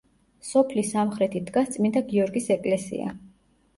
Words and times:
სოფლის 0.51 0.93
სამხრეთით 0.95 1.45
დგას 1.51 1.69
წმინდა 1.75 2.03
გიორგის 2.11 2.49
ეკლესია. 2.59 3.13